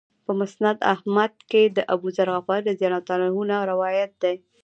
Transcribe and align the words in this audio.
په 0.25 0.31
مسند 0.39 0.77
احمد 0.93 1.33
کې 1.49 1.63
د 1.77 1.77
أبوذر 1.93 2.27
غفاري 2.35 2.63
رضی 2.69 2.85
الله 2.87 3.13
عنه 3.15 3.41
نه 3.49 3.57
روایت 3.71 4.11
دی. 4.23 4.35